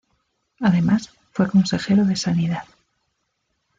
[0.59, 2.63] Además, fue Consejero de Sanidad.